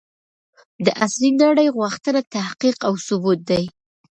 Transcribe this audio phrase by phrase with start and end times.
[0.85, 3.65] د عصري نړۍ غوښتنه تحقيق او ثبوت دی.